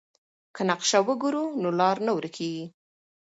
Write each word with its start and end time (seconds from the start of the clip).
که 0.55 0.61
نقشه 0.69 0.99
وګورو 1.07 1.43
نو 1.61 1.69
لار 1.79 1.97
نه 2.05 2.11
ورکيږي. 2.17 2.65